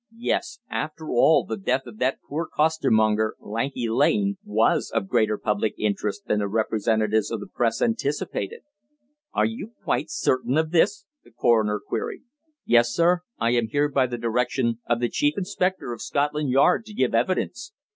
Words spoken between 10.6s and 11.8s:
this?" the coroner